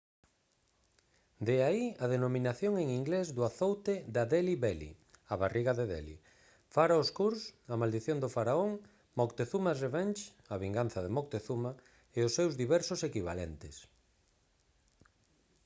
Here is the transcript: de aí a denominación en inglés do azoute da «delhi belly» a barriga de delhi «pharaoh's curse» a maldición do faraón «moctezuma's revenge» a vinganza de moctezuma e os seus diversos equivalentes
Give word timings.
de 1.47 1.57
aí 1.69 1.85
a 2.03 2.05
denominación 2.15 2.73
en 2.83 2.87
inglés 2.99 3.27
do 3.35 3.43
azoute 3.51 3.95
da 4.15 4.23
«delhi 4.31 4.55
belly» 4.65 4.91
a 5.33 5.35
barriga 5.41 5.73
de 5.79 5.85
delhi 5.93 6.17
«pharaoh's 6.73 7.11
curse» 7.19 7.49
a 7.73 7.75
maldición 7.81 8.17
do 8.19 8.29
faraón 8.35 8.71
«moctezuma's 9.19 9.81
revenge» 9.85 10.21
a 10.53 10.55
vinganza 10.63 10.99
de 11.01 11.13
moctezuma 11.17 11.71
e 12.17 12.19
os 12.27 12.35
seus 12.37 12.53
diversos 12.61 12.99
equivalentes 13.09 13.75